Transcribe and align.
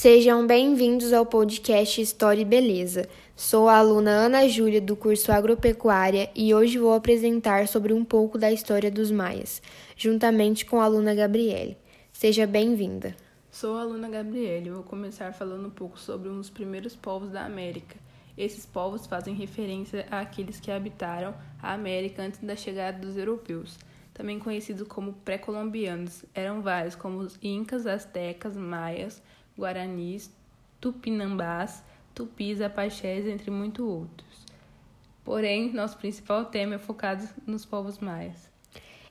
Sejam 0.00 0.46
bem-vindos 0.46 1.12
ao 1.12 1.26
podcast 1.26 2.00
História 2.00 2.40
e 2.40 2.44
Beleza. 2.46 3.06
Sou 3.36 3.68
a 3.68 3.76
aluna 3.76 4.10
Ana 4.10 4.48
Júlia 4.48 4.80
do 4.80 4.96
curso 4.96 5.30
Agropecuária 5.30 6.30
e 6.34 6.54
hoje 6.54 6.78
vou 6.78 6.94
apresentar 6.94 7.68
sobre 7.68 7.92
um 7.92 8.02
pouco 8.02 8.38
da 8.38 8.50
história 8.50 8.90
dos 8.90 9.10
maias, 9.10 9.60
juntamente 9.98 10.64
com 10.64 10.80
a 10.80 10.84
aluna 10.84 11.14
Gabriele. 11.14 11.76
Seja 12.10 12.46
bem-vinda. 12.46 13.14
Sou 13.50 13.76
a 13.76 13.82
aluna 13.82 14.08
Gabriele 14.08 14.68
e 14.68 14.72
vou 14.72 14.82
começar 14.82 15.34
falando 15.34 15.66
um 15.66 15.70
pouco 15.70 16.00
sobre 16.00 16.30
um 16.30 16.38
dos 16.38 16.48
primeiros 16.48 16.96
povos 16.96 17.28
da 17.28 17.44
América. 17.44 17.96
Esses 18.38 18.64
povos 18.64 19.06
fazem 19.06 19.34
referência 19.34 20.06
àqueles 20.10 20.58
que 20.58 20.70
habitaram 20.70 21.34
a 21.60 21.74
América 21.74 22.22
antes 22.22 22.40
da 22.40 22.56
chegada 22.56 22.98
dos 22.98 23.18
europeus, 23.18 23.76
também 24.14 24.38
conhecidos 24.38 24.88
como 24.88 25.12
pré-colombianos. 25.12 26.24
Eram 26.34 26.62
vários, 26.62 26.94
como 26.94 27.18
os 27.18 27.38
incas, 27.42 27.86
astecas, 27.86 28.56
maias, 28.56 29.22
guaranis, 29.60 30.30
tupinambás, 30.80 31.84
tupis, 32.14 32.60
apaxés, 32.60 33.26
entre 33.26 33.50
muitos 33.50 33.84
outros. 33.86 34.46
Porém, 35.22 35.72
nosso 35.72 35.98
principal 35.98 36.46
tema 36.46 36.76
é 36.76 36.78
focado 36.78 37.28
nos 37.46 37.66
povos 37.66 37.98
maias. 37.98 38.48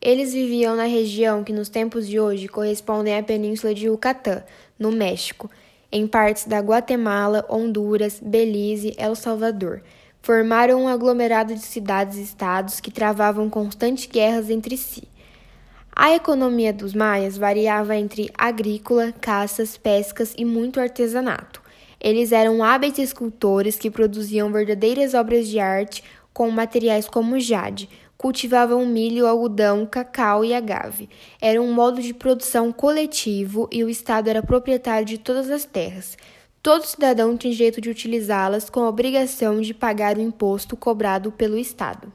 Eles 0.00 0.32
viviam 0.32 0.76
na 0.76 0.84
região 0.84 1.42
que 1.42 1.52
nos 1.52 1.68
tempos 1.68 2.06
de 2.06 2.20
hoje 2.20 2.46
correspondem 2.46 3.16
à 3.16 3.22
península 3.22 3.74
de 3.74 3.86
Yucatán, 3.86 4.44
no 4.78 4.92
México, 4.92 5.50
em 5.90 6.06
partes 6.06 6.44
da 6.44 6.60
Guatemala, 6.60 7.44
Honduras, 7.48 8.20
Belize, 8.22 8.94
El 8.98 9.16
Salvador. 9.16 9.82
Formaram 10.22 10.82
um 10.82 10.88
aglomerado 10.88 11.54
de 11.54 11.60
cidades 11.60 12.18
e 12.18 12.22
estados 12.22 12.78
que 12.78 12.90
travavam 12.90 13.48
constantes 13.50 14.06
guerras 14.06 14.50
entre 14.50 14.76
si. 14.76 15.08
A 15.98 16.14
economia 16.14 16.74
dos 16.74 16.92
maias 16.92 17.38
variava 17.38 17.96
entre 17.96 18.30
agrícola, 18.36 19.14
caças, 19.18 19.78
pescas 19.78 20.34
e 20.36 20.44
muito 20.44 20.78
artesanato. 20.78 21.62
Eles 21.98 22.32
eram 22.32 22.62
hábeis 22.62 22.98
escultores 22.98 23.76
que 23.78 23.90
produziam 23.90 24.52
verdadeiras 24.52 25.14
obras 25.14 25.48
de 25.48 25.58
arte 25.58 26.04
com 26.34 26.50
materiais 26.50 27.08
como 27.08 27.40
jade, 27.40 27.88
cultivavam 28.18 28.84
milho, 28.84 29.26
algodão, 29.26 29.86
cacau 29.86 30.44
e 30.44 30.52
agave. 30.52 31.08
Era 31.40 31.62
um 31.62 31.72
modo 31.72 32.02
de 32.02 32.12
produção 32.12 32.70
coletivo 32.70 33.66
e 33.72 33.82
o 33.82 33.88
Estado 33.88 34.28
era 34.28 34.42
proprietário 34.42 35.06
de 35.06 35.16
todas 35.16 35.48
as 35.48 35.64
terras. 35.64 36.14
Todo 36.62 36.84
cidadão 36.84 37.38
tinha 37.38 37.54
direito 37.54 37.80
de 37.80 37.88
utilizá-las 37.88 38.68
com 38.68 38.80
a 38.80 38.88
obrigação 38.90 39.62
de 39.62 39.72
pagar 39.72 40.18
o 40.18 40.20
imposto 40.20 40.76
cobrado 40.76 41.32
pelo 41.32 41.56
Estado. 41.56 42.12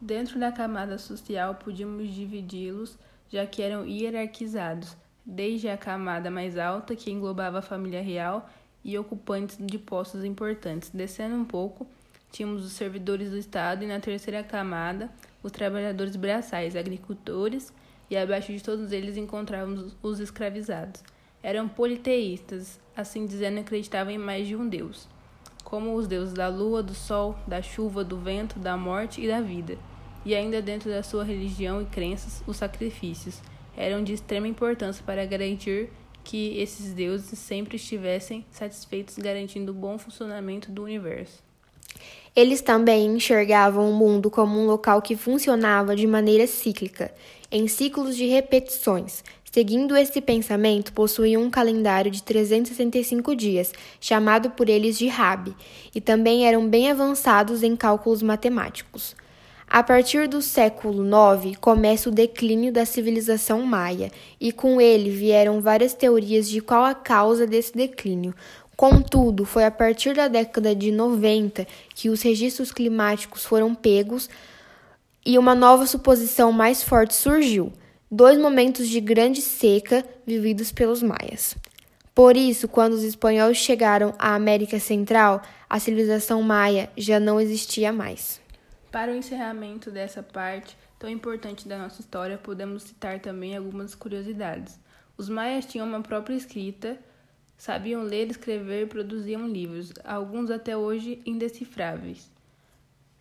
Dentro 0.00 0.40
da 0.40 0.50
camada 0.50 0.96
social, 0.96 1.56
podíamos 1.56 2.08
dividi-los, 2.08 2.96
já 3.30 3.46
que 3.46 3.62
eram 3.62 3.86
hierarquizados, 3.86 4.96
desde 5.24 5.68
a 5.68 5.76
camada 5.76 6.30
mais 6.30 6.58
alta, 6.58 6.96
que 6.96 7.10
englobava 7.10 7.60
a 7.60 7.62
família 7.62 8.02
real, 8.02 8.48
e 8.84 8.98
ocupantes 8.98 9.56
de 9.60 9.78
postos 9.78 10.24
importantes. 10.24 10.90
Descendo 10.90 11.36
um 11.36 11.44
pouco, 11.44 11.86
tínhamos 12.32 12.64
os 12.64 12.72
servidores 12.72 13.30
do 13.30 13.36
Estado 13.36 13.84
e 13.84 13.86
na 13.86 14.00
terceira 14.00 14.42
camada, 14.42 15.10
os 15.42 15.52
trabalhadores 15.52 16.16
braçais, 16.16 16.74
agricultores, 16.74 17.72
e 18.08 18.16
abaixo 18.16 18.52
de 18.52 18.62
todos 18.62 18.90
eles 18.90 19.16
encontrávamos 19.16 19.96
os 20.02 20.18
escravizados. 20.18 21.02
Eram 21.42 21.68
politeístas, 21.68 22.80
assim 22.96 23.24
dizendo 23.24 23.60
acreditavam 23.60 24.12
em 24.12 24.18
mais 24.18 24.48
de 24.48 24.56
um 24.56 24.68
deus, 24.68 25.08
como 25.62 25.94
os 25.94 26.08
deuses 26.08 26.34
da 26.34 26.48
lua, 26.48 26.82
do 26.82 26.94
sol, 26.94 27.38
da 27.46 27.62
chuva, 27.62 28.02
do 28.02 28.18
vento, 28.18 28.58
da 28.58 28.76
morte 28.76 29.20
e 29.20 29.28
da 29.28 29.40
vida. 29.40 29.78
E 30.24 30.34
ainda 30.34 30.60
dentro 30.60 30.90
da 30.90 31.02
sua 31.02 31.24
religião 31.24 31.80
e 31.80 31.86
crenças, 31.86 32.42
os 32.46 32.56
sacrifícios 32.58 33.40
eram 33.76 34.04
de 34.04 34.12
extrema 34.12 34.46
importância 34.46 35.02
para 35.04 35.24
garantir 35.24 35.90
que 36.22 36.58
esses 36.58 36.92
deuses 36.92 37.38
sempre 37.38 37.76
estivessem 37.76 38.44
satisfeitos, 38.50 39.16
garantindo 39.16 39.72
o 39.72 39.74
bom 39.74 39.98
funcionamento 39.98 40.70
do 40.70 40.82
universo. 40.82 41.42
Eles 42.36 42.60
também 42.60 43.06
enxergavam 43.06 43.90
o 43.90 43.94
mundo 43.94 44.30
como 44.30 44.58
um 44.58 44.66
local 44.66 45.02
que 45.02 45.16
funcionava 45.16 45.96
de 45.96 46.06
maneira 46.06 46.46
cíclica, 46.46 47.12
em 47.50 47.66
ciclos 47.66 48.16
de 48.16 48.26
repetições. 48.26 49.24
Seguindo 49.50 49.96
esse 49.96 50.20
pensamento, 50.20 50.92
possuíam 50.92 51.42
um 51.42 51.50
calendário 51.50 52.10
de 52.10 52.22
365 52.22 53.34
dias, 53.34 53.72
chamado 54.00 54.50
por 54.50 54.68
eles 54.68 54.96
de 54.96 55.08
Rabi, 55.08 55.56
e 55.92 56.00
também 56.00 56.46
eram 56.46 56.68
bem 56.68 56.88
avançados 56.88 57.64
em 57.64 57.74
cálculos 57.74 58.22
matemáticos. 58.22 59.16
A 59.72 59.84
partir 59.84 60.26
do 60.26 60.42
século 60.42 61.04
IX 61.04 61.56
começa 61.60 62.08
o 62.08 62.12
declínio 62.12 62.72
da 62.72 62.84
civilização 62.84 63.62
maia, 63.62 64.10
e 64.40 64.50
com 64.50 64.80
ele 64.80 65.10
vieram 65.10 65.60
várias 65.60 65.94
teorias 65.94 66.48
de 66.48 66.60
qual 66.60 66.84
a 66.84 66.92
causa 66.92 67.46
desse 67.46 67.72
declínio. 67.72 68.34
Contudo, 68.76 69.44
foi 69.44 69.62
a 69.62 69.70
partir 69.70 70.12
da 70.12 70.26
década 70.26 70.74
de 70.74 70.90
90 70.90 71.64
que 71.94 72.10
os 72.10 72.20
registros 72.20 72.72
climáticos 72.72 73.44
foram 73.44 73.72
pegos 73.72 74.28
e 75.24 75.38
uma 75.38 75.54
nova 75.54 75.86
suposição 75.86 76.50
mais 76.50 76.82
forte 76.82 77.14
surgiu: 77.14 77.72
dois 78.10 78.36
momentos 78.36 78.88
de 78.88 79.00
grande 79.00 79.40
seca 79.40 80.04
vividos 80.26 80.72
pelos 80.72 81.00
maias. 81.00 81.54
Por 82.12 82.36
isso, 82.36 82.66
quando 82.66 82.94
os 82.94 83.04
espanhóis 83.04 83.56
chegaram 83.56 84.14
à 84.18 84.34
América 84.34 84.80
Central, 84.80 85.40
a 85.68 85.78
civilização 85.78 86.42
maia 86.42 86.90
já 86.96 87.20
não 87.20 87.40
existia 87.40 87.92
mais. 87.92 88.40
Para 88.90 89.12
o 89.12 89.14
encerramento 89.14 89.90
dessa 89.90 90.22
parte 90.22 90.76
tão 90.98 91.08
importante 91.08 91.68
da 91.68 91.78
nossa 91.78 92.00
história, 92.00 92.36
podemos 92.36 92.82
citar 92.82 93.20
também 93.20 93.56
algumas 93.56 93.94
curiosidades. 93.94 94.80
Os 95.16 95.28
maias 95.28 95.64
tinham 95.66 95.86
uma 95.86 96.00
própria 96.00 96.34
escrita, 96.34 96.98
sabiam 97.56 98.02
ler, 98.02 98.30
escrever 98.30 98.84
e 98.84 98.86
produziam 98.86 99.46
livros, 99.46 99.92
alguns 100.02 100.50
até 100.50 100.76
hoje 100.76 101.22
indecifráveis. 101.24 102.30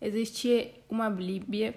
Existia 0.00 0.72
uma 0.88 1.10
Bíblia 1.10 1.74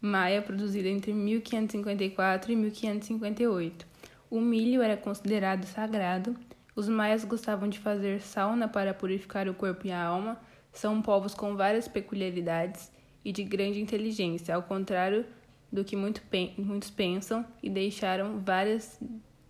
maia 0.00 0.40
produzida 0.40 0.88
entre 0.88 1.12
1554 1.12 2.52
e 2.52 2.56
1558. 2.56 3.86
O 4.30 4.40
milho 4.40 4.82
era 4.82 4.96
considerado 4.96 5.64
sagrado. 5.64 6.36
Os 6.76 6.88
maias 6.88 7.24
gostavam 7.24 7.68
de 7.68 7.78
fazer 7.78 8.20
sauna 8.20 8.68
para 8.68 8.94
purificar 8.94 9.48
o 9.48 9.54
corpo 9.54 9.86
e 9.86 9.92
a 9.92 10.02
alma. 10.02 10.40
São 10.74 11.00
povos 11.00 11.34
com 11.34 11.56
várias 11.56 11.88
peculiaridades 11.88 12.92
e 13.24 13.32
de 13.32 13.42
grande 13.42 13.80
inteligência, 13.80 14.54
ao 14.54 14.62
contrário 14.62 15.24
do 15.72 15.84
que 15.84 15.96
muito 15.96 16.22
muitos 16.58 16.90
pensam 16.90 17.44
e 17.62 17.70
deixaram 17.70 18.38
vários 18.40 18.98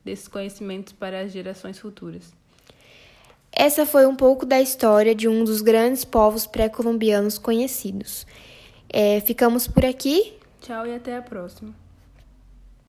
desses 0.05 0.29
conhecimentos 0.29 0.93
para 0.93 1.21
as 1.21 1.33
gerações 1.33 1.79
futuras. 1.79 2.33
Essa 3.51 3.87
foi 3.87 4.07
um 4.07 4.17
pouco 4.17 4.45
da 4.45 4.61
história 4.61 5.15
de 5.15 5.29
um 5.29 5.45
dos 5.45 5.61
grandes 5.61 6.05
povos 6.05 6.47
pré-colombianos 6.47 7.39
conhecidos. 7.39 8.27
É, 8.89 9.21
ficamos 9.21 9.67
por 9.67 9.85
aqui. 9.85 10.35
Tchau 10.61 10.87
e 10.87 10.95
até 10.95 11.17
a 11.17 11.23
próxima. 11.23 11.84